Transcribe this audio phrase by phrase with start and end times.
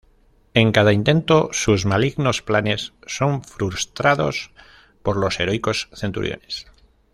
[0.55, 4.49] En cada intento sus malignos planes son frustrados
[5.03, 6.65] por los heroicos Centuriones.